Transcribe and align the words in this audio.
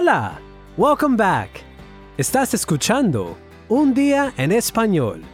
Hola! 0.00 0.38
Welcome 0.76 1.16
back! 1.16 1.64
Estás 2.18 2.54
escuchando 2.54 3.36
Un 3.68 3.92
Día 3.92 4.32
en 4.38 4.52
Español. 4.52 5.24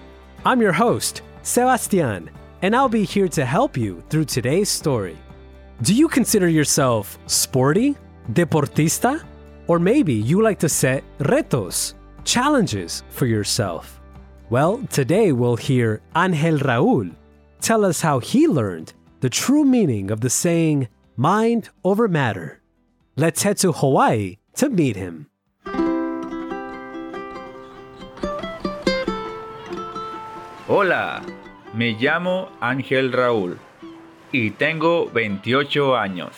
I'm 0.46 0.62
your 0.62 0.73
host, 0.73 1.20
Sebastian, 1.43 2.30
and 2.62 2.74
I'll 2.74 2.88
be 2.88 3.05
here 3.05 3.29
to 3.29 3.45
help 3.45 3.77
you 3.77 4.02
through 4.09 4.24
today's 4.24 4.70
story. 4.70 5.19
Do 5.82 5.92
you 5.92 6.09
consider 6.09 6.48
yourself 6.48 7.19
sporty, 7.27 7.95
deportista, 8.32 9.23
or 9.66 9.79
maybe 9.79 10.14
you 10.14 10.41
like 10.41 10.61
to 10.61 10.70
set 10.70 11.05
retos, 11.19 11.92
challenges 12.24 13.02
for 13.10 13.27
yourself? 13.27 14.01
Well, 14.48 14.78
today 14.91 15.33
we'll 15.33 15.56
hear 15.56 16.01
Angel 16.16 16.59
Raul 16.60 17.15
tell 17.60 17.84
us 17.84 18.01
how 18.01 18.19
he 18.19 18.46
learned 18.46 18.95
the 19.20 19.28
true 19.28 19.66
meaning 19.66 20.10
of 20.10 20.23
the 20.23 20.30
saying 20.30 20.88
mind 21.19 21.69
over 21.84 22.09
matter. 22.09 22.62
Let's 23.15 23.42
head 23.42 23.59
to 23.59 23.70
Hawaii 23.70 24.38
Hola, 30.68 31.22
me 31.74 31.96
llamo 31.98 32.52
Ángel 32.60 33.12
Raúl 33.12 33.58
y 34.30 34.52
tengo 34.52 35.10
28 35.10 35.96
años. 35.96 36.36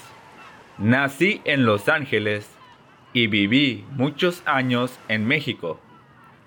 Nací 0.79 1.43
en 1.45 1.67
Los 1.67 1.91
Ángeles 1.91 2.49
y 3.13 3.27
viví 3.27 3.85
muchos 3.91 4.43
años 4.47 4.99
en 5.09 5.27
México 5.27 5.79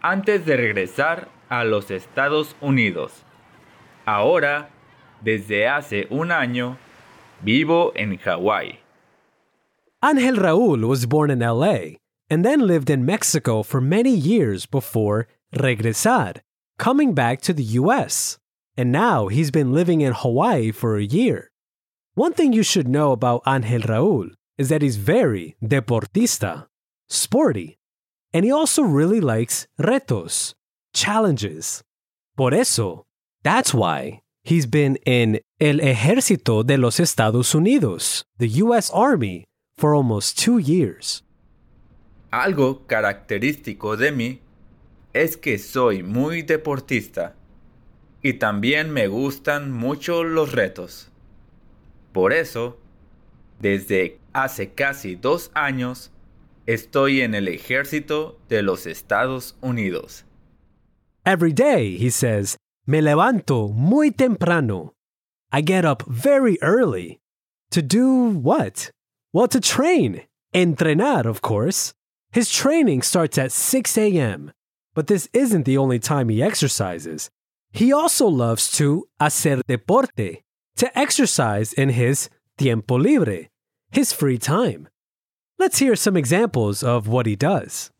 antes 0.01 0.47
de 0.47 0.57
regresar 0.57 1.27
a 1.49 1.65
los 1.65 1.91
Estados 1.91 2.55
Unidos. 2.61 3.23
Ahora, 4.05 4.70
desde 5.21 5.67
hace 5.67 6.07
un 6.09 6.31
año, 6.31 6.79
vivo 7.43 7.91
en 7.93 8.17
Hawái. 8.17 8.88
Angel 10.01 10.37
Raul 10.37 10.87
was 10.87 11.05
born 11.05 11.29
in 11.29 11.39
LA 11.39 11.99
and 12.29 12.45
then 12.45 12.65
lived 12.65 12.89
in 12.89 13.05
Mexico 13.05 13.63
for 13.63 13.81
many 13.81 14.11
years 14.15 14.65
before 14.65 15.27
regresar, 15.53 16.37
coming 16.77 17.13
back 17.13 17.41
to 17.41 17.51
the 17.51 17.75
US. 17.81 18.37
And 18.77 18.93
now 18.93 19.27
he's 19.27 19.51
been 19.51 19.73
living 19.73 19.99
in 19.99 20.13
Hawaii 20.13 20.71
for 20.71 20.95
a 20.95 21.03
year. 21.03 21.51
One 22.13 22.31
thing 22.31 22.53
you 22.53 22.63
should 22.63 22.87
know 22.87 23.11
about 23.11 23.43
Angel 23.45 23.81
Raul 23.81 24.29
is 24.57 24.70
that 24.70 24.81
he's 24.81 24.95
very 24.95 25.57
deportista, 25.61 26.67
sporty, 27.09 27.77
and 28.33 28.45
he 28.45 28.51
also 28.51 28.83
really 28.83 29.20
likes 29.20 29.67
retos, 29.77 30.53
challenges. 30.93 31.83
Por 32.37 32.53
eso, 32.53 33.05
that's 33.43 33.73
why 33.73 34.21
he's 34.43 34.65
been 34.65 34.95
in 35.05 35.41
El 35.59 35.79
Ejército 35.79 36.65
de 36.65 36.77
los 36.77 37.01
Estados 37.01 37.53
Unidos, 37.53 38.23
the 38.37 38.47
US 38.63 38.89
Army, 38.91 39.48
for 39.80 39.96
almost 39.96 40.38
two 40.38 40.60
years. 40.60 41.24
Algo 42.32 42.85
característico 42.85 43.96
de 43.96 44.12
mí 44.12 44.41
es 45.13 45.38
que 45.38 45.58
soy 45.58 46.04
muy 46.04 46.41
deportista 46.41 47.35
y 48.22 48.34
también 48.34 48.91
me 48.91 49.07
gustan 49.07 49.72
mucho 49.72 50.24
los 50.24 50.52
retos. 50.52 51.10
Por 52.12 52.34
eso, 52.34 52.77
desde 53.60 54.20
hace 54.34 54.74
casi 54.74 55.16
dos 55.16 55.50
años, 55.54 56.12
estoy 56.66 57.22
en 57.22 57.34
el 57.34 57.48
ejército 57.48 58.38
de 58.50 58.62
los 58.62 58.85
Estados 58.85 59.55
Unidos. 59.62 60.26
Every 61.26 61.54
day, 61.54 61.98
he 61.98 62.10
says, 62.10 62.57
me 62.85 63.02
levanto 63.02 63.70
muy 63.70 64.12
temprano. 64.12 64.94
I 65.51 65.62
get 65.62 65.85
up 65.85 66.03
very 66.07 66.57
early. 66.62 67.19
To 67.72 67.81
do 67.81 68.29
what? 68.29 68.91
Well, 69.31 69.47
to 69.50 69.59
train. 69.59 70.23
Entrenar, 70.53 71.25
of 71.25 71.41
course. 71.41 71.94
His 72.31 72.50
training 72.50 73.03
starts 73.03 73.38
at 73.38 73.51
6 73.51 73.97
a.m., 73.97 74.51
but 74.94 75.07
this 75.07 75.29
isn't 75.34 75.66
the 75.66 75.78
only 75.78 76.00
time 76.00 76.29
he 76.29 76.41
exercises. 76.41 77.29
He 77.72 77.94
also 77.94 78.28
loves 78.28 78.72
to 78.78 79.07
hacer 79.19 79.62
deporte, 79.68 80.44
to 80.78 80.97
exercise 80.97 81.73
in 81.73 81.89
his 81.89 82.29
tiempo 82.57 82.95
libre, 82.95 83.50
his 83.91 84.12
free 84.13 84.38
time. 84.38 84.88
Let's 85.59 85.79
hear 85.79 85.95
some 85.95 86.18
examples 86.18 86.84
of 86.84 87.07
what 87.07 87.25
he 87.25 87.35
does. 87.35 87.91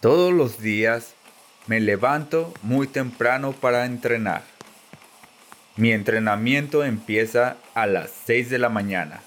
Todos 0.00 0.32
los 0.32 0.56
días 0.56 1.12
me 1.66 1.78
levanto 1.80 2.54
muy 2.62 2.86
temprano 2.86 3.52
para 3.52 3.84
entrenar. 3.84 4.42
Mi 5.76 5.92
entrenamiento 5.92 6.84
empieza 6.84 7.56
a 7.74 7.86
las 7.86 8.10
6 8.26 8.50
de 8.50 8.58
la 8.58 8.68
mañana. 8.68 9.20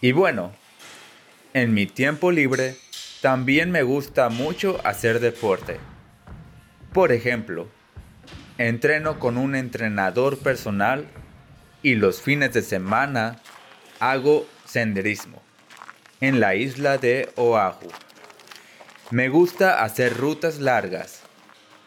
Y 0.00 0.12
bueno, 0.12 0.52
en 1.52 1.74
mi 1.74 1.86
tiempo 1.86 2.30
libre 2.30 2.76
también 3.20 3.70
me 3.70 3.82
gusta 3.82 4.28
mucho 4.28 4.80
hacer 4.84 5.20
deporte. 5.20 5.78
Por 6.92 7.12
ejemplo, 7.12 7.68
entreno 8.56 9.18
con 9.18 9.36
un 9.36 9.54
entrenador 9.54 10.38
personal 10.38 11.06
y 11.82 11.96
los 11.96 12.22
fines 12.22 12.52
de 12.52 12.62
semana 12.62 13.40
hago 13.98 14.46
senderismo 14.64 15.42
en 16.20 16.40
la 16.40 16.54
isla 16.54 16.98
de 16.98 17.30
Oahu. 17.36 17.88
Me 19.10 19.28
gusta 19.28 19.82
hacer 19.82 20.16
rutas 20.16 20.58
largas 20.60 21.22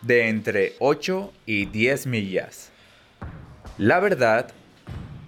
de 0.01 0.27
entre 0.27 0.73
8 0.79 1.31
y 1.45 1.65
10 1.65 2.07
millas. 2.07 2.72
La 3.83 3.99
verdad 3.99 4.49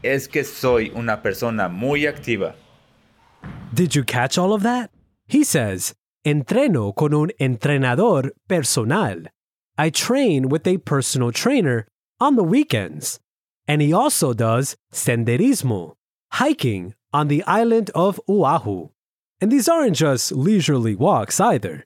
es 0.01 0.29
que 0.29 0.45
soy 0.45 0.89
una 0.95 1.21
persona 1.21 1.67
muy 1.67 2.05
activa. 2.05 2.55
Did 3.73 3.93
you 3.95 4.05
catch 4.05 4.37
all 4.37 4.53
of 4.53 4.63
that? 4.63 4.91
He 5.27 5.43
says, 5.43 5.93
entreno 6.25 6.95
con 6.95 7.13
un 7.13 7.31
entrenador 7.37 8.31
personal. 8.47 9.27
I 9.77 9.89
train 9.89 10.47
with 10.47 10.65
a 10.67 10.77
personal 10.77 11.33
trainer 11.33 11.85
on 12.21 12.37
the 12.37 12.45
weekends. 12.45 13.19
And 13.67 13.81
he 13.81 13.91
also 13.91 14.31
does 14.31 14.77
senderismo, 14.93 15.95
hiking 16.31 16.93
on 17.11 17.27
the 17.27 17.43
island 17.43 17.91
of 17.93 18.21
Oahu. 18.29 18.91
And 19.41 19.51
these 19.51 19.67
aren't 19.67 19.97
just 19.97 20.31
leisurely 20.31 20.95
walks 20.95 21.41
either. 21.41 21.83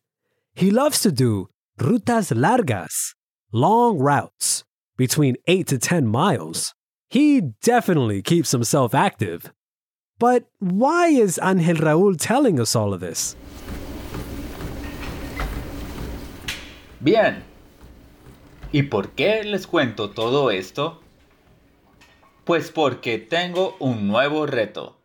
He 0.54 0.70
loves 0.70 1.02
to 1.02 1.12
do 1.12 1.50
rutas 1.80 2.32
largas, 2.32 3.16
long 3.52 3.98
routes 3.98 4.59
between 5.00 5.38
8 5.48 5.66
to 5.68 5.78
10 5.80 6.08
miles. 6.08 6.76
He 7.10 7.42
definitely 7.64 8.22
keeps 8.22 8.52
himself 8.52 8.94
active. 8.94 9.54
But 10.20 10.44
why 10.60 11.08
is 11.08 11.40
Angel 11.42 11.78
Raúl 11.78 12.18
telling 12.20 12.60
us 12.60 12.76
all 12.76 12.94
of 12.94 13.00
this? 13.00 13.38
Bien. 17.00 17.44
¿Y 18.74 18.84
por 18.84 19.16
qué 19.16 19.46
les 19.46 19.66
cuento 19.66 20.10
todo 20.14 20.52
esto? 20.52 21.00
Pues 22.44 22.70
porque 22.70 23.18
tengo 23.20 23.78
un 23.80 24.06
nuevo 24.06 24.46
reto. 24.46 24.98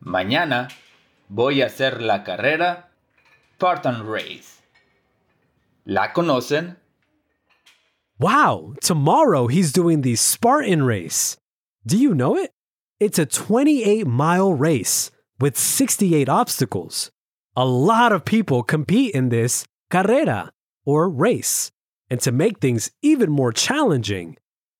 Mañana 0.00 0.68
voy 1.30 1.62
a 1.62 1.66
hacer 1.66 2.02
la 2.02 2.24
carrera 2.24 2.90
Spartan 3.54 4.06
Race. 4.06 4.60
¿La 5.86 6.12
conocen? 6.12 6.81
Wow, 8.18 8.74
tomorrow 8.80 9.46
he's 9.46 9.72
doing 9.72 10.02
the 10.02 10.16
Spartan 10.16 10.82
race. 10.84 11.36
Do 11.86 11.98
you 11.98 12.14
know 12.14 12.36
it? 12.36 12.52
It's 13.00 13.18
a 13.18 13.26
28 13.26 14.06
mile 14.06 14.52
race 14.52 15.10
with 15.40 15.58
68 15.58 16.28
obstacles. 16.28 17.10
A 17.56 17.64
lot 17.64 18.12
of 18.12 18.24
people 18.24 18.62
compete 18.62 19.14
in 19.14 19.28
this 19.28 19.64
carrera 19.90 20.52
or 20.84 21.08
race. 21.08 21.72
And 22.08 22.20
to 22.20 22.30
make 22.30 22.60
things 22.60 22.90
even 23.02 23.30
more 23.30 23.52
challenging, 23.52 24.36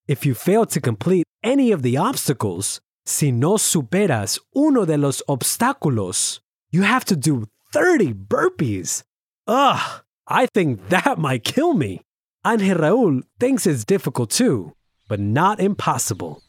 if 0.07 0.25
you 0.25 0.35
fail 0.35 0.67
to 0.67 0.81
complete 0.81 1.25
any 1.43 1.73
of 1.73 1.83
the 1.83 1.97
obstacles, 1.97 2.81
si 3.05 3.33
no 3.33 3.55
superas 3.55 4.39
uno 4.55 4.85
de 4.85 4.97
los 4.97 5.23
obstáculos, 5.29 6.41
you 6.71 6.83
have 6.83 7.05
to 7.07 7.17
do 7.17 7.49
30 7.73 8.15
burpees. 8.15 9.03
Ugh, 9.47 10.03
I 10.29 10.47
think 10.47 10.89
that 10.91 11.19
might 11.27 11.45
kill 11.45 11.75
me. 11.75 12.03
Angel 12.45 12.77
Raúl 12.77 13.23
thinks 13.39 13.69
it's 13.69 13.85
difficult 13.85 14.29
too, 14.29 14.73
but 15.09 15.21
not 15.21 15.61
impossible. 15.61 16.43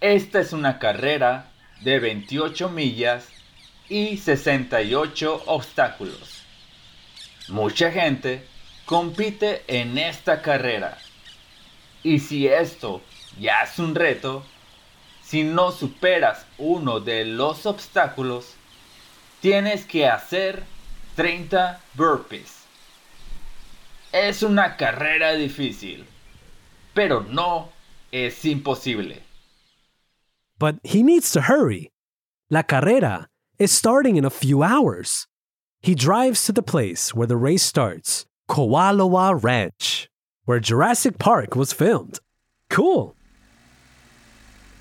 Esta 0.00 0.40
es 0.40 0.52
una 0.52 0.80
carrera 0.80 1.52
de 1.84 2.00
28 2.00 2.68
millas 2.68 3.28
y 3.88 4.16
68 4.16 5.44
obstáculos. 5.46 6.42
Mucha 7.48 7.92
gente 7.92 8.44
compite 8.86 9.62
en 9.68 9.96
esta 9.98 10.42
carrera. 10.42 10.98
Y 12.02 12.18
si 12.18 12.48
esto 12.48 13.02
ya 13.38 13.60
es 13.62 13.78
un 13.78 13.94
reto, 13.94 14.42
si 15.22 15.44
no 15.44 15.70
superas 15.70 16.44
uno 16.58 16.98
de 16.98 17.24
los 17.24 17.66
obstáculos, 17.66 18.56
tienes 19.40 19.86
que 19.86 20.08
hacer 20.08 20.64
30 21.14 21.80
burpees. 21.94 22.63
Es 24.14 24.44
una 24.44 24.76
carrera 24.76 25.32
difícil, 25.34 26.04
pero 26.94 27.20
no 27.28 27.68
es 28.12 28.44
imposible. 28.44 29.20
but 30.56 30.76
he 30.84 31.02
needs 31.02 31.32
to 31.32 31.40
hurry. 31.42 31.90
La 32.48 32.62
carrera 32.62 33.26
is 33.58 33.72
starting 33.72 34.16
in 34.16 34.24
a 34.24 34.30
few 34.30 34.62
hours. 34.62 35.26
He 35.82 35.94
drives 35.96 36.44
to 36.46 36.52
the 36.52 36.62
place 36.62 37.12
where 37.12 37.26
the 37.26 37.36
race 37.36 37.64
starts, 37.64 38.24
Koalawa 38.48 39.34
Ranch, 39.42 40.08
where 40.44 40.60
Jurassic 40.60 41.18
Park 41.18 41.56
was 41.56 41.72
filmed. 41.72 42.20
Cool. 42.70 43.16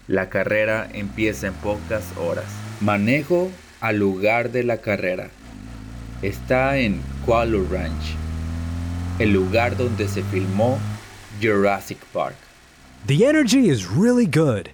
La 0.08 0.26
carrera 0.28 0.90
empieza 0.94 1.48
en 1.48 1.56
pocas 1.56 2.16
horas. 2.18 2.52
Manejo 2.82 3.52
al 3.82 3.96
lugar 3.98 4.50
de 4.52 4.62
la 4.64 4.78
carrera. 4.78 5.32
Está 6.22 6.78
en 6.78 7.02
Koala 7.26 7.60
Ranch, 7.68 8.16
el 9.20 9.32
lugar 9.32 9.78
donde 9.78 10.08
se 10.08 10.24
filmó 10.24 10.80
Jurassic 11.40 12.00
Park. 12.12 12.36
The 13.06 13.26
energy 13.26 13.70
is 13.70 13.88
really 13.88 14.26
good. 14.26 14.72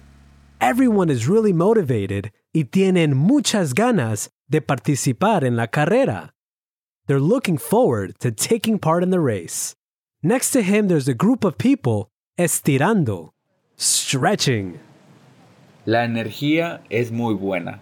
Everyone 0.60 1.10
is 1.10 1.28
really 1.28 1.52
motivated 1.52 2.30
y 2.54 2.64
tienen 2.64 3.16
muchas 3.16 3.74
ganas 3.74 4.30
de 4.48 4.60
participar 4.60 5.44
en 5.44 5.56
la 5.56 5.66
carrera. 5.66 6.32
They're 7.06 7.20
looking 7.20 7.58
forward 7.58 8.18
to 8.20 8.30
taking 8.30 8.78
part 8.78 9.02
in 9.02 9.10
the 9.10 9.20
race. 9.20 9.74
Next 10.22 10.52
to 10.52 10.62
him, 10.62 10.88
there's 10.88 11.08
a 11.08 11.14
group 11.14 11.44
of 11.44 11.58
people 11.58 12.10
estirando, 12.38 13.32
stretching. 13.76 14.78
La 15.86 16.04
energía 16.04 16.82
es 16.90 17.10
muy 17.10 17.34
buena. 17.34 17.80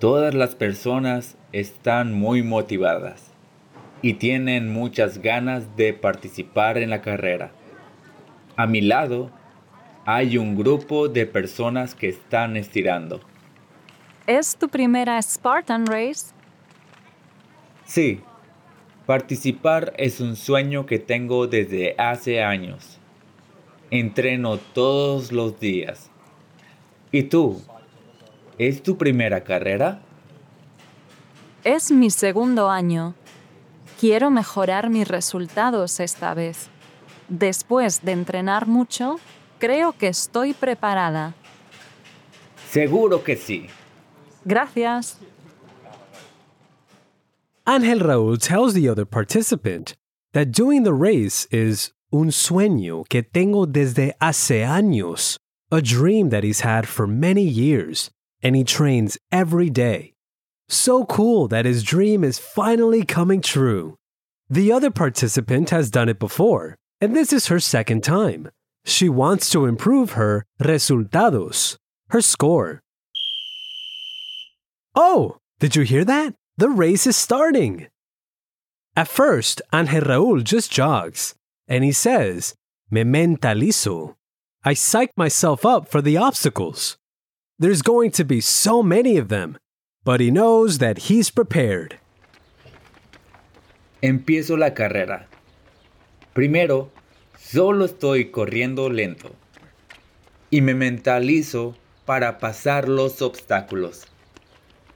Todas 0.00 0.34
las 0.34 0.54
personas 0.54 1.36
están 1.52 2.12
muy 2.12 2.42
motivadas 2.42 3.33
y 4.04 4.12
tienen 4.12 4.70
muchas 4.70 5.22
ganas 5.22 5.76
de 5.76 5.94
participar 5.94 6.76
en 6.76 6.90
la 6.90 7.00
carrera. 7.00 7.52
A 8.54 8.66
mi 8.66 8.82
lado 8.82 9.30
hay 10.04 10.36
un 10.36 10.56
grupo 10.56 11.08
de 11.08 11.24
personas 11.24 11.94
que 11.94 12.10
están 12.10 12.58
estirando. 12.58 13.22
¿Es 14.26 14.58
tu 14.58 14.68
primera 14.68 15.22
Spartan 15.22 15.86
Race? 15.86 16.34
Sí, 17.86 18.20
participar 19.06 19.94
es 19.96 20.20
un 20.20 20.36
sueño 20.36 20.84
que 20.84 20.98
tengo 20.98 21.46
desde 21.46 21.94
hace 21.96 22.42
años. 22.42 22.98
Entreno 23.90 24.58
todos 24.58 25.32
los 25.32 25.58
días. 25.58 26.10
¿Y 27.10 27.22
tú? 27.22 27.62
¿Es 28.58 28.82
tu 28.82 28.98
primera 28.98 29.44
carrera? 29.44 30.02
Es 31.64 31.90
mi 31.90 32.10
segundo 32.10 32.68
año. 32.68 33.14
Quiero 34.04 34.30
mejorar 34.30 34.90
mis 34.90 35.08
resultados 35.08 35.98
esta 35.98 36.34
vez. 36.34 36.68
Después 37.30 38.02
de 38.02 38.12
entrenar 38.12 38.66
mucho, 38.66 39.18
creo 39.58 39.94
que 39.94 40.08
estoy 40.08 40.52
preparada. 40.52 41.32
Seguro 42.70 43.24
que 43.24 43.34
sí. 43.34 43.68
Gracias. 44.44 45.16
Angel 47.64 47.98
Raúl 47.98 48.38
tells 48.38 48.74
the 48.74 48.90
other 48.90 49.06
participant 49.06 49.94
that 50.34 50.48
doing 50.48 50.84
the 50.84 50.92
race 50.92 51.48
is 51.50 51.94
un 52.12 52.30
sueño 52.30 53.04
que 53.08 53.22
tengo 53.22 53.64
desde 53.64 54.16
hace 54.20 54.66
años, 54.66 55.38
a 55.70 55.80
dream 55.80 56.28
that 56.28 56.44
he's 56.44 56.60
had 56.62 56.86
for 56.86 57.06
many 57.06 57.42
years, 57.42 58.10
and 58.42 58.54
he 58.54 58.64
trains 58.64 59.16
every 59.32 59.70
day. 59.70 60.13
So 60.68 61.04
cool 61.04 61.48
that 61.48 61.64
his 61.64 61.82
dream 61.82 62.24
is 62.24 62.38
finally 62.38 63.04
coming 63.04 63.40
true. 63.40 63.96
The 64.48 64.72
other 64.72 64.90
participant 64.90 65.70
has 65.70 65.90
done 65.90 66.08
it 66.08 66.18
before, 66.18 66.76
and 67.00 67.14
this 67.14 67.32
is 67.32 67.48
her 67.48 67.60
second 67.60 68.02
time. 68.02 68.50
She 68.84 69.08
wants 69.08 69.50
to 69.50 69.66
improve 69.66 70.12
her 70.12 70.44
resultados, 70.60 71.76
her 72.08 72.20
score. 72.20 72.80
Oh, 74.94 75.38
did 75.58 75.76
you 75.76 75.82
hear 75.82 76.04
that? 76.04 76.34
The 76.56 76.68
race 76.68 77.06
is 77.06 77.16
starting. 77.16 77.88
At 78.96 79.08
first, 79.08 79.60
Angel 79.72 80.02
Raúl 80.02 80.44
just 80.44 80.70
jogs, 80.70 81.34
and 81.66 81.82
he 81.82 81.92
says, 81.92 82.54
Me 82.90 83.02
mentalizo. 83.02 84.14
I 84.64 84.74
psych 84.74 85.10
myself 85.16 85.66
up 85.66 85.88
for 85.88 86.00
the 86.00 86.16
obstacles. 86.16 86.96
There's 87.58 87.82
going 87.82 88.12
to 88.12 88.24
be 88.24 88.40
so 88.40 88.82
many 88.82 89.16
of 89.16 89.28
them, 89.28 89.58
but 90.04 90.20
he 90.20 90.30
knows 90.30 90.78
that 90.78 91.08
he's 91.08 91.30
prepared. 91.30 91.98
Empiezo 94.02 94.56
la 94.58 94.74
carrera. 94.74 95.26
Primero, 96.34 96.90
solo 97.38 97.86
estoy 97.86 98.30
corriendo 98.30 98.90
lento 98.90 99.34
y 100.50 100.60
me 100.60 100.74
mentalizo 100.74 101.74
para 102.04 102.38
pasar 102.38 102.88
los 102.88 103.22
obstáculos. 103.22 104.06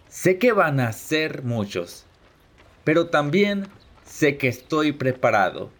Sé 0.09 0.39
que 0.39 0.53
van 0.53 0.81
a 0.81 0.93
ser 0.93 1.43
muchos, 1.43 2.05
pero 2.85 3.09
también 3.09 3.69
sé 4.05 4.37
que 4.37 4.49
estoy 4.49 4.93
preparado. 4.93 5.71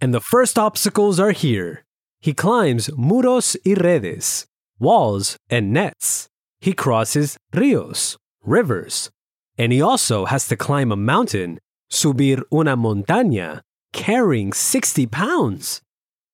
And 0.00 0.12
the 0.12 0.20
first 0.20 0.58
obstacles 0.58 1.18
are 1.18 1.32
here. 1.32 1.84
He 2.20 2.34
climbs 2.34 2.90
muros 2.96 3.56
y 3.64 3.74
redes, 3.74 4.46
walls 4.78 5.36
and 5.48 5.72
nets. 5.72 6.28
He 6.60 6.72
crosses 6.72 7.36
ríos, 7.52 8.16
rivers, 8.42 9.10
and 9.58 9.72
he 9.72 9.80
also 9.80 10.24
has 10.26 10.48
to 10.48 10.56
climb 10.56 10.92
a 10.92 10.96
mountain, 10.96 11.58
subir 11.90 12.42
una 12.52 12.76
montaña, 12.76 13.60
carrying 13.92 14.52
60 14.52 15.06
pounds. 15.06 15.80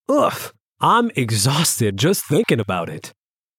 Ugh, 0.09 0.53
I'm 0.79 1.11
exhausted 1.15 1.97
just 1.97 2.27
thinking 2.27 2.59
about 2.59 2.89
it. 2.89 3.13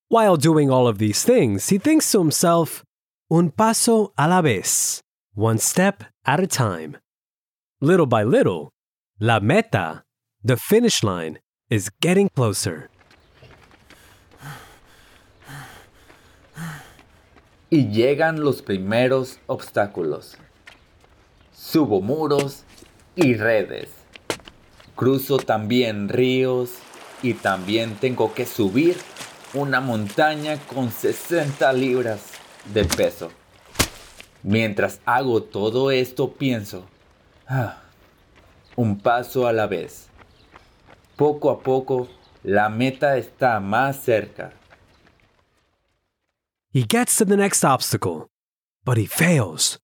While 0.09 0.37
doing 0.37 0.71
all 0.71 0.87
of 0.87 0.99
these 0.99 1.25
things, 1.25 1.71
he 1.71 1.79
thinks 1.79 2.11
to 2.13 2.19
himself, 2.19 2.85
un 3.31 3.51
paso 3.51 4.13
a 4.19 4.29
la 4.29 4.43
vez, 4.43 5.01
one 5.35 5.59
step 5.59 6.05
at 6.27 6.41
a 6.41 6.47
time. 6.47 6.99
Little 7.81 8.07
by 8.07 8.23
little, 8.23 8.71
la 9.19 9.41
meta, 9.41 10.03
the 10.43 10.57
finish 10.57 11.03
line, 11.03 11.39
is 11.71 11.91
getting 12.01 12.29
closer. 12.29 12.91
Y 17.75 17.89
llegan 17.89 18.41
los 18.41 18.63
primeros 18.63 19.41
obstáculos. 19.49 20.37
Subo 21.53 22.01
muros 22.01 22.63
y 23.17 23.35
redes. 23.35 23.89
Cruzo 24.95 25.39
también 25.39 26.09
ríos 26.09 26.71
y 27.21 27.35
también 27.35 27.97
tengo 27.97 28.33
que 28.33 28.47
subir 28.47 28.97
una 29.55 29.81
montaña 29.81 30.57
con 30.73 30.93
60 30.93 31.73
libras 31.73 32.27
de 32.73 32.85
peso. 32.85 33.33
Mientras 34.45 35.01
hago 35.05 35.43
todo 35.43 35.91
esto 35.91 36.31
pienso, 36.31 36.85
ah, 37.49 37.81
un 38.77 39.01
paso 39.01 39.49
a 39.49 39.53
la 39.53 39.67
vez. 39.67 40.07
Poco 41.17 41.51
a 41.51 41.59
poco 41.59 42.07
la 42.45 42.69
meta 42.69 43.17
está 43.17 43.59
más 43.59 43.97
cerca. 43.97 44.53
He 46.75 46.83
gets 46.83 47.17
to 47.19 47.25
the 47.25 47.37
next 47.37 47.65
obstacle, 47.65 48.27
but 48.85 48.97
he 48.97 49.07
fails. 49.07 49.79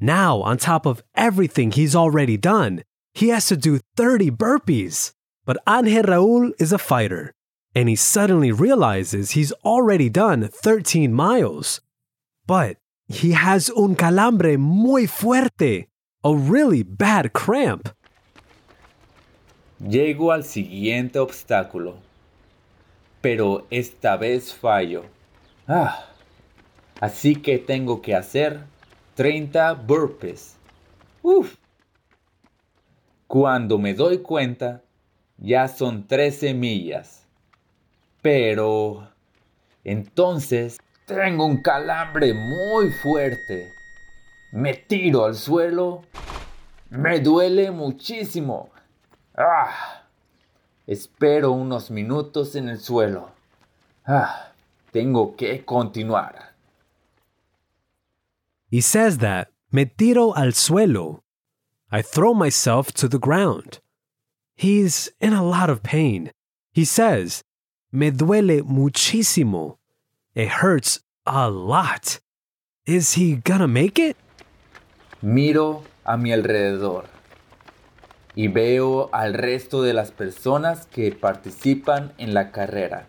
Now, 0.00 0.42
on 0.42 0.56
top 0.56 0.86
of 0.86 1.00
everything 1.14 1.70
he's 1.70 1.94
already 1.94 2.36
done, 2.36 2.82
he 3.14 3.28
has 3.28 3.46
to 3.46 3.56
do 3.56 3.78
30 3.96 4.32
burpees. 4.32 5.12
But 5.46 5.58
Angel 5.68 6.02
Raúl 6.02 6.50
is 6.58 6.72
a 6.72 6.78
fighter, 6.78 7.32
and 7.76 7.88
he 7.88 7.94
suddenly 7.94 8.50
realizes 8.50 9.30
he's 9.30 9.52
already 9.64 10.08
done 10.08 10.48
13 10.48 11.12
miles. 11.12 11.80
But 12.44 12.76
he 13.06 13.34
has 13.34 13.70
un 13.70 13.94
calambre 13.94 14.58
muy 14.58 15.06
fuerte, 15.06 15.86
a 16.24 16.34
really 16.34 16.82
bad 16.82 17.32
cramp. 17.32 17.88
Llego 19.80 20.32
al 20.32 20.42
siguiente 20.42 21.20
obstáculo, 21.20 21.98
pero 23.20 23.64
esta 23.70 24.16
vez 24.16 24.52
fallo. 24.52 25.04
Ah, 25.68 26.08
así 27.02 27.34
que 27.34 27.58
tengo 27.58 28.00
que 28.00 28.14
hacer 28.14 28.60
30 29.16 29.74
burpees. 29.74 30.56
Uf. 31.20 31.56
Cuando 33.26 33.76
me 33.76 33.92
doy 33.92 34.18
cuenta, 34.18 34.82
ya 35.36 35.66
son 35.66 36.06
13 36.06 36.54
millas. 36.54 37.26
Pero 38.20 39.08
entonces 39.82 40.78
tengo 41.04 41.44
un 41.44 41.60
calambre 41.60 42.34
muy 42.34 42.92
fuerte. 42.92 43.72
Me 44.52 44.74
tiro 44.74 45.24
al 45.24 45.34
suelo. 45.34 46.02
Me 46.88 47.18
duele 47.18 47.72
muchísimo. 47.72 48.70
Ah. 49.36 50.04
Espero 50.86 51.50
unos 51.50 51.90
minutos 51.90 52.54
en 52.54 52.68
el 52.68 52.78
suelo. 52.78 53.30
Ah. 54.06 54.52
Tengo 54.92 55.34
que 55.34 55.64
continuar. 55.64 56.51
He 58.72 58.80
says 58.80 59.18
that, 59.18 59.48
me 59.70 59.84
tiro 59.84 60.32
al 60.32 60.52
suelo. 60.52 61.20
I 61.90 62.00
throw 62.00 62.32
myself 62.32 62.90
to 62.92 63.06
the 63.06 63.18
ground. 63.18 63.80
He's 64.56 65.10
in 65.20 65.34
a 65.34 65.44
lot 65.44 65.68
of 65.68 65.82
pain. 65.82 66.30
He 66.72 66.86
says, 66.86 67.44
Me 67.92 68.10
duele 68.10 68.62
muchísimo. 68.62 69.76
It 70.34 70.48
hurts 70.48 71.00
a 71.26 71.50
lot. 71.50 72.20
Is 72.86 73.12
he 73.12 73.34
gonna 73.34 73.68
make 73.68 73.98
it? 73.98 74.16
Miro 75.20 75.84
a 76.06 76.16
mi 76.16 76.32
alrededor 76.32 77.04
y 78.34 78.48
veo 78.48 79.10
al 79.12 79.34
resto 79.34 79.82
de 79.82 79.92
las 79.92 80.12
personas 80.12 80.86
que 80.86 81.12
participan 81.12 82.14
en 82.16 82.32
la 82.32 82.50
carrera. 82.50 83.04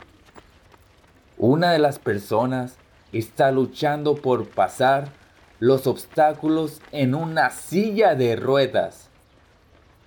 Una 1.37 1.71
de 1.71 1.79
las 1.79 1.99
personas 1.99 2.75
está 3.13 3.49
luchando 3.51 4.15
por 4.15 4.49
pasar 4.49 5.22
los 5.63 5.87
obstáculos 5.87 6.81
en 6.91 7.15
una 7.15 7.49
silla 7.49 8.15
de 8.15 8.35
ruedas. 8.35 9.09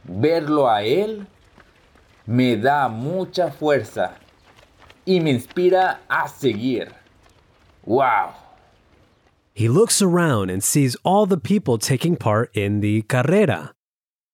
Verlo 0.04 0.68
a 0.68 0.82
él 0.82 1.26
me 2.26 2.58
da 2.58 2.88
mucha 2.90 3.50
fuerza 3.50 4.18
y 5.06 5.18
me 5.20 5.30
inspira 5.30 6.02
a 6.08 6.28
seguir. 6.28 6.92
¡Wow! 7.86 8.34
He 9.54 9.70
looks 9.70 10.02
around 10.02 10.50
and 10.50 10.62
sees 10.62 10.94
all 11.04 11.24
the 11.24 11.38
people 11.38 11.78
taking 11.78 12.16
part 12.16 12.54
in 12.54 12.80
the 12.80 13.00
carrera. 13.08 13.72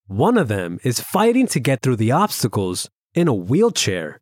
One 0.09 0.37
of 0.37 0.49
them 0.49 0.81
is 0.83 0.99
fighting 0.99 1.47
to 1.49 1.61
get 1.61 1.83
through 1.83 1.99
the 1.99 2.11
obstacles 2.11 2.91
in 3.15 3.29
a 3.29 3.35
wheelchair. 3.35 4.21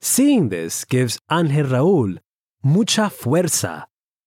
Seeing 0.00 0.48
this 0.48 0.84
gives 0.84 1.20
Angel 1.30 1.66
Raul 1.66 2.18
mucha 2.64 3.08
fuerza, 3.08 3.84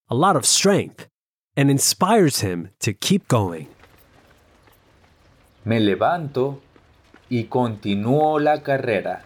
a 0.08 0.14
lot 0.14 0.36
of 0.36 0.46
strength, 0.46 1.08
and 1.56 1.70
inspires 1.70 2.40
him 2.40 2.70
to 2.80 2.92
keep 2.92 3.28
going. 3.28 3.68
Me 5.64 5.80
levanto 5.80 6.60
y 7.30 7.44
continúo 7.44 8.38
la 8.38 8.62
carrera. 8.62 9.24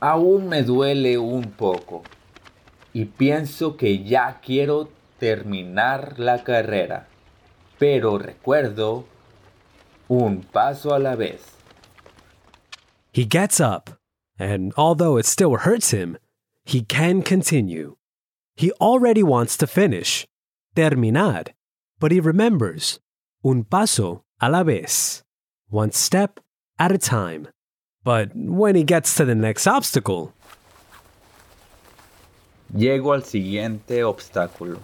Aún 0.00 0.48
me 0.48 0.62
duele 0.62 1.16
un 1.18 1.52
poco 1.52 2.02
y 2.92 3.06
pienso 3.06 3.76
que 3.76 4.04
ya 4.04 4.40
quiero 4.44 4.90
terminar 5.18 6.18
la 6.18 6.44
carrera, 6.44 7.08
pero 7.78 8.18
recuerdo 8.18 9.06
un 10.08 10.42
paso 10.42 10.94
a 10.94 10.98
la 10.98 11.16
vez. 11.16 11.40
He 13.12 13.24
gets 13.24 13.60
up, 13.60 13.90
and 14.38 14.72
although 14.76 15.16
it 15.16 15.24
still 15.24 15.56
hurts 15.56 15.92
him, 15.92 16.18
he 16.64 16.82
can 16.82 17.22
continue. 17.22 17.96
He 18.56 18.72
already 18.80 19.22
wants 19.22 19.56
to 19.58 19.66
finish, 19.66 20.26
terminar, 20.74 21.44
but 21.98 22.12
he 22.12 22.20
remembers 22.20 22.98
un 23.44 23.64
paso 23.64 24.24
a 24.40 24.48
la 24.48 24.62
vez, 24.62 25.22
one 25.68 25.92
step 25.92 26.40
at 26.78 26.92
a 26.92 26.98
time. 26.98 27.48
But 28.02 28.30
when 28.34 28.74
he 28.76 28.84
gets 28.84 29.14
to 29.16 29.24
the 29.24 29.34
next 29.34 29.66
obstacle, 29.66 30.34
Llego 32.74 33.12
al 33.12 33.22
siguiente 33.22 34.02
obstáculo. 34.02 34.80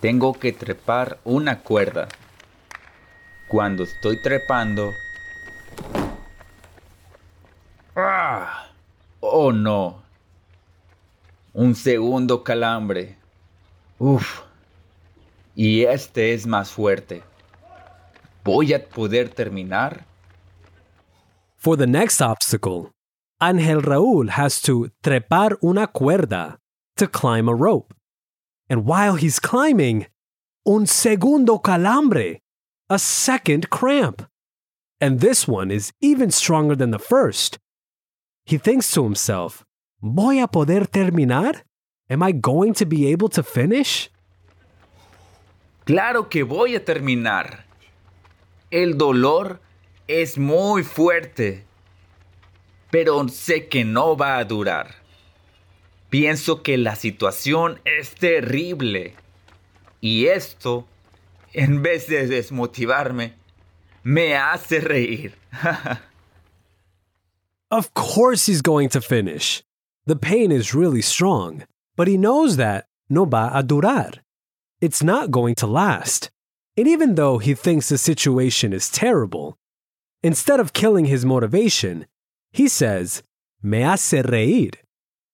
Tengo 0.00 0.32
que 0.32 0.52
trepar 0.52 1.18
una 1.24 1.60
cuerda. 1.60 2.08
Cuando 3.48 3.82
estoy 3.82 4.22
trepando... 4.22 4.94
¡Ah! 7.94 8.68
¡Oh 9.20 9.52
no! 9.52 10.02
Un 11.52 11.74
segundo 11.74 12.42
calambre. 12.42 13.18
Uf. 13.98 14.47
Y 15.58 15.82
este 15.82 16.32
es 16.34 16.46
más 16.46 16.70
fuerte. 16.70 17.22
¿Voy 18.44 18.72
a 18.72 18.88
poder 18.88 19.28
terminar? 19.28 20.06
for 21.58 21.76
the 21.76 21.86
next 21.86 22.22
obstacle, 22.22 22.92
Angel 23.40 23.82
Raul 23.82 24.30
has 24.30 24.62
to 24.62 24.90
trepar 25.02 25.56
una 25.62 25.88
cuerda 25.88 26.56
to 26.96 27.06
climb 27.08 27.48
a 27.48 27.54
rope. 27.54 27.92
And 28.70 28.86
while 28.86 29.16
he's 29.16 29.40
climbing, 29.40 30.06
un 30.64 30.86
segundo 30.86 31.58
calambre, 31.58 32.38
a 32.88 32.98
second 32.98 33.70
cramp. 33.70 34.22
And 35.00 35.20
this 35.20 35.46
one 35.46 35.70
is 35.70 35.92
even 36.00 36.30
stronger 36.30 36.76
than 36.76 36.90
the 36.90 36.98
first. 36.98 37.58
He 38.44 38.56
thinks 38.56 38.90
to 38.92 39.04
himself, 39.04 39.64
¿Voy 40.00 40.40
a 40.40 40.48
poder 40.48 40.86
terminar? 40.86 41.62
Am 42.08 42.22
I 42.22 42.32
going 42.32 42.72
to 42.74 42.86
be 42.86 43.08
able 43.08 43.28
to 43.30 43.42
finish? 43.42 44.10
Claro 45.88 46.28
que 46.28 46.42
voy 46.42 46.76
a 46.76 46.84
terminar. 46.84 47.64
El 48.70 48.98
dolor 48.98 49.58
es 50.06 50.36
muy 50.36 50.82
fuerte, 50.82 51.64
pero 52.90 53.26
sé 53.28 53.68
que 53.68 53.86
no 53.86 54.14
va 54.14 54.36
a 54.36 54.44
durar. 54.44 54.96
Pienso 56.10 56.62
que 56.62 56.76
la 56.76 56.94
situación 56.94 57.80
es 57.86 58.14
terrible 58.14 59.14
y 60.02 60.26
esto, 60.26 60.86
en 61.54 61.80
vez 61.80 62.06
de 62.06 62.26
desmotivarme, 62.26 63.32
me 64.02 64.36
hace 64.36 64.80
reír. 64.80 65.38
Of 67.70 67.94
course 67.94 68.44
he's 68.46 68.60
going 68.60 68.90
to 68.90 69.00
finish. 69.00 69.64
The 70.04 70.16
pain 70.16 70.52
is 70.52 70.74
really 70.74 71.00
strong, 71.00 71.64
but 71.96 72.08
he 72.08 72.18
knows 72.18 72.58
that 72.58 72.84
no 73.08 73.24
va 73.24 73.56
a 73.56 73.62
durar. 73.62 74.22
It's 74.80 75.02
not 75.02 75.30
going 75.30 75.54
to 75.56 75.66
last. 75.66 76.30
And 76.76 76.86
even 76.86 77.16
though 77.16 77.38
he 77.38 77.54
thinks 77.54 77.88
the 77.88 77.98
situation 77.98 78.72
is 78.72 78.90
terrible, 78.90 79.58
instead 80.22 80.60
of 80.60 80.72
killing 80.72 81.06
his 81.06 81.24
motivation, 81.24 82.06
he 82.52 82.68
says, 82.68 83.22
Me 83.62 83.80
hace 83.80 84.22
reír. 84.22 84.74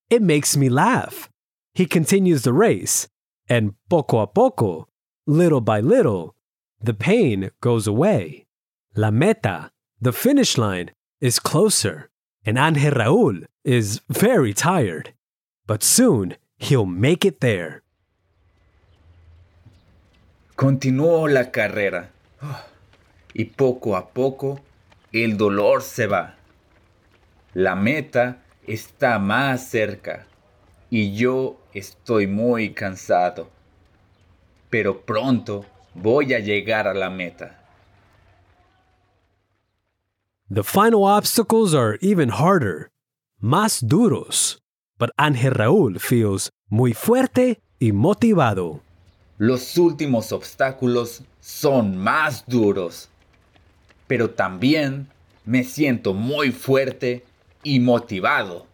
It 0.09 0.23
makes 0.23 0.57
me 0.57 0.69
laugh. 0.69 1.29
He 1.75 1.87
continues 1.87 2.43
the 2.43 2.53
race, 2.53 3.09
and 3.49 3.75
poco 3.91 4.21
a 4.21 4.27
poco, 4.27 4.89
little 5.27 5.61
by 5.61 5.81
little, 5.81 6.35
the 6.81 6.95
pain 6.95 7.51
goes 7.61 7.87
away. 7.87 8.47
La 8.97 9.11
meta, 9.11 9.71
the 10.01 10.13
finish 10.13 10.57
line, 10.57 10.91
is 11.21 11.39
closer, 11.39 12.11
and 12.45 12.59
Angel 12.59 12.93
Raul 12.93 13.45
is 13.65 14.01
very 14.09 14.53
tired. 14.53 15.15
But 15.67 15.83
soon 15.83 16.37
he'll 16.59 16.87
make 16.87 17.25
it 17.25 17.41
there. 17.41 17.84
Continúo 20.57 21.27
la 21.27 21.51
carrera 21.51 22.11
y 23.33 23.47
poco 23.47 23.97
a 23.97 24.11
poco 24.11 24.61
el 25.13 25.37
dolor 25.37 25.83
se 25.83 26.07
va. 26.07 26.37
La 27.55 27.75
meta 27.75 28.43
está 28.65 29.19
más 29.19 29.67
cerca 29.69 30.27
y 30.91 31.15
yo 31.17 31.61
estoy 31.73 32.29
muy 32.29 32.73
cansado. 32.73 33.51
Pero 34.71 35.01
pronto 35.01 35.67
voy 35.93 36.35
a 36.35 36.39
llegar 36.39 36.87
a 36.87 36.95
la 36.95 37.11
meta. 37.11 37.61
The 40.49 40.63
final 40.63 41.05
obstacles 41.05 41.75
are 41.75 41.99
even 42.01 42.29
harder, 42.29 42.91
más 43.41 43.81
duros, 43.81 44.63
but 44.99 45.11
Angel 45.19 45.53
Raúl 45.53 45.99
feels 45.99 46.51
muy 46.71 46.93
fuerte 46.93 47.61
y 47.81 47.91
motivado. 47.91 48.83
Los 49.39 49.77
últimos 49.79 50.31
obstáculos 50.31 51.23
son 51.41 51.97
más 51.97 52.45
duros, 52.47 53.11
pero 54.07 54.31
también 54.31 55.09
me 55.45 55.65
siento 55.65 56.15
muy 56.15 56.53
fuerte 56.53 57.25
y 57.65 57.81
motivado. 57.81 58.67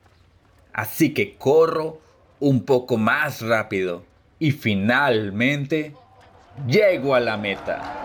Así 0.72 1.14
que 1.14 1.36
corro 1.36 1.98
un 2.40 2.64
poco 2.64 2.98
más 2.98 3.40
rápido 3.40 4.04
y 4.38 4.50
finalmente 4.50 5.94
llego 6.66 7.14
a 7.14 7.20
la 7.20 7.38
meta. 7.38 7.96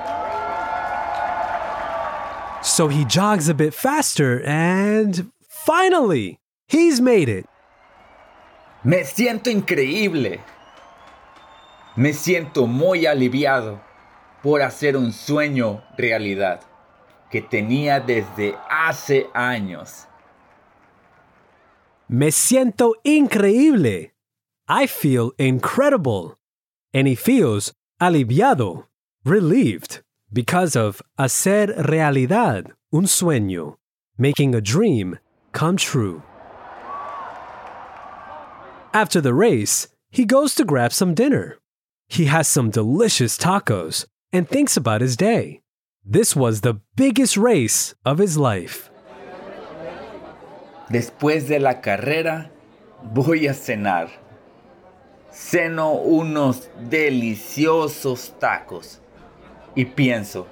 So 2.64 2.88
he 2.88 3.04
jogs 3.06 3.50
a 3.50 3.54
bit 3.54 3.74
faster 3.74 4.42
and 4.46 5.30
finally, 5.48 6.40
he's 6.68 7.02
made 7.02 7.30
it. 7.30 7.46
Me 8.84 9.04
siento 9.04 9.50
increíble. 9.50 10.40
Me 11.98 12.12
siento 12.12 12.68
muy 12.68 13.06
aliviado 13.06 13.82
por 14.44 14.62
hacer 14.62 14.98
un 14.98 15.14
sueño 15.14 15.82
realidad 15.98 16.60
que 17.32 17.42
tenía 17.42 18.02
desde 18.02 18.56
hace 18.70 19.28
años. 19.34 20.06
Me 22.10 22.32
siento 22.32 22.96
increíble. 23.04 24.14
I 24.68 24.88
feel 24.88 25.32
incredible. 25.38 26.36
And 26.94 27.08
he 27.08 27.16
feels 27.16 27.74
aliviado, 28.00 28.88
relieved, 29.24 30.02
because 30.32 30.76
of 30.76 31.02
hacer 31.18 31.74
realidad 31.78 32.74
un 32.92 33.06
sueño, 33.08 33.78
making 34.18 34.54
a 34.54 34.62
dream 34.62 35.18
come 35.54 35.78
true. 35.78 36.22
After 38.94 39.22
the 39.22 39.34
race, 39.34 39.88
he 40.12 40.26
goes 40.26 40.56
to 40.56 40.66
grab 40.66 40.92
some 40.92 41.14
dinner. 41.14 41.58
He 42.08 42.26
has 42.26 42.48
some 42.48 42.70
delicious 42.70 43.38
tacos 43.38 44.06
and 44.32 44.48
thinks 44.48 44.78
about 44.78 45.02
his 45.02 45.18
day. 45.18 45.62
This 46.04 46.36
was 46.36 46.62
the 46.62 46.80
biggest 46.96 47.36
race 47.36 47.96
of 48.06 48.20
his 48.20 48.38
life. 48.38 48.90
Después 50.90 51.48
de 51.48 51.60
la 51.60 51.82
carrera, 51.82 52.52
voy 53.04 53.48
a 53.48 53.54
cenar. 53.54 54.10
Ceno 55.32 55.94
unos 55.94 56.70
deliciosos 56.90 58.34
tacos 58.40 59.00
y 59.76 59.86
pienso 59.86 60.48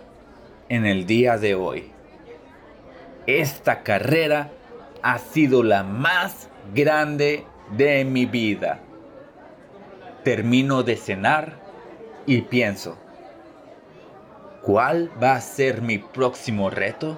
en 0.69 0.86
el 0.86 1.05
día 1.05 1.38
de 1.38 1.55
hoy. 1.55 1.91
Esta 3.27 3.83
carrera 3.83 4.51
ha 5.01 5.19
sido 5.19 5.63
la 5.63 5.83
más 5.83 6.50
grande 6.74 7.45
de 7.77 8.03
mi 8.03 8.25
vida. 8.25 8.83
Termino 10.24 10.84
de 10.84 10.96
cenar 10.96 11.60
y 12.25 12.42
pienso, 12.42 12.98
¿cuál 14.62 15.12
va 15.22 15.36
a 15.36 15.42
ser 15.42 15.82
mi 15.82 15.98
próximo 15.98 16.70
reto? 16.70 17.18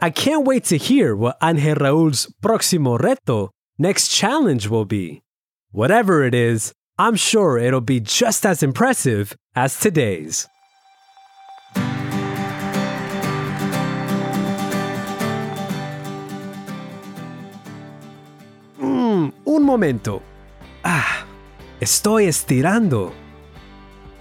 I 0.00 0.10
can't 0.10 0.46
wait 0.46 0.64
to 0.66 0.76
hear 0.76 1.16
what 1.16 1.36
Ángel 1.42 1.74
Raúl's 1.74 2.32
próximo 2.40 2.96
reto, 2.96 3.50
next 3.76 4.08
challenge 4.08 4.68
will 4.68 4.86
be. 4.86 5.22
Whatever 5.72 6.24
it 6.24 6.34
is, 6.34 6.72
I'm 6.96 7.16
sure 7.16 7.58
it'll 7.58 7.80
be 7.80 8.00
just 8.00 8.46
as 8.46 8.62
impressive 8.62 9.36
as 9.54 9.78
today's. 9.78 10.46
Mm, 18.80 19.32
un 19.44 19.62
momento. 19.64 20.22
Ah, 20.84 21.26
estoy 21.80 22.26
estirando. 22.26 23.12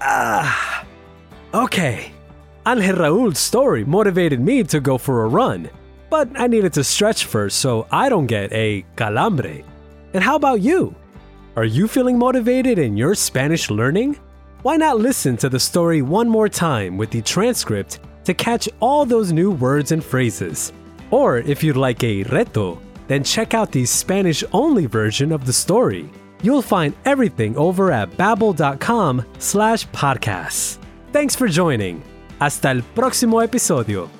Ah, 0.01 0.85
okay. 1.53 2.11
Ángel 2.65 2.97
Raúl's 2.97 3.39
story 3.39 3.83
motivated 3.83 4.39
me 4.39 4.63
to 4.63 4.79
go 4.79 4.97
for 4.97 5.23
a 5.23 5.27
run, 5.27 5.69
but 6.09 6.29
I 6.35 6.47
needed 6.47 6.73
to 6.73 6.83
stretch 6.83 7.25
first 7.25 7.59
so 7.59 7.87
I 7.91 8.09
don't 8.09 8.27
get 8.27 8.51
a 8.53 8.85
calambre. 8.95 9.63
And 10.13 10.23
how 10.23 10.35
about 10.35 10.61
you? 10.61 10.93
Are 11.55 11.65
you 11.65 11.87
feeling 11.87 12.17
motivated 12.17 12.77
in 12.77 12.95
your 12.95 13.15
Spanish 13.15 13.69
learning? 13.69 14.17
Why 14.61 14.75
not 14.75 14.99
listen 14.99 15.37
to 15.37 15.49
the 15.49 15.59
story 15.59 16.01
one 16.01 16.27
more 16.27 16.49
time 16.49 16.97
with 16.97 17.11
the 17.11 17.21
transcript 17.21 17.99
to 18.25 18.33
catch 18.33 18.69
all 18.79 19.05
those 19.05 19.31
new 19.31 19.51
words 19.51 19.91
and 19.91 20.03
phrases? 20.03 20.73
Or 21.11 21.37
if 21.39 21.63
you'd 21.63 21.77
like 21.77 22.03
a 22.03 22.23
reto, 22.25 22.77
then 23.07 23.23
check 23.23 23.53
out 23.53 23.71
the 23.71 23.85
Spanish 23.85 24.43
only 24.53 24.85
version 24.85 25.31
of 25.31 25.45
the 25.45 25.53
story. 25.53 26.09
You'll 26.41 26.62
find 26.62 26.93
everything 27.03 27.58
over 27.58 27.91
at 27.91 28.10
babbel.com 28.12 29.25
slash 29.39 29.88
podcasts. 29.89 30.77
Thanks 31.12 31.36
for 31.36 31.48
joining. 31.48 32.01
Hasta 32.39 32.72
el 32.72 32.84
próximo 32.84 33.41
episodio. 33.41 34.18